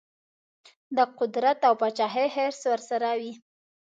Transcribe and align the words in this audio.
د 0.97 0.99
قدرت 1.19 1.59
او 1.67 1.73
پاچهي 1.81 2.27
حرص 2.35 2.61
ورسره 2.71 3.09
وي. 3.21 3.33